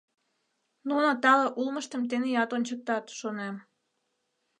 [0.87, 3.55] Нуно тале улмыштым теният ончыктат, шонем.